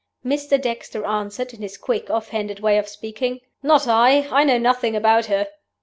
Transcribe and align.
"Mr. 0.25 0.59
Dexter 0.59 1.05
answered, 1.05 1.53
in 1.53 1.61
his 1.61 1.77
quick, 1.77 2.09
off 2.09 2.29
hand 2.29 2.59
way 2.59 2.79
of 2.79 2.87
speaking, 2.87 3.39
'Not 3.61 3.87
I. 3.87 4.21
I 4.31 4.43
know 4.43 4.57
nothing 4.57 4.95
about 4.95 5.27
her. 5.27 5.45